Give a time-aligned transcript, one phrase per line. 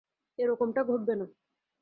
[0.39, 1.25] এরকমটা ঘটবে না।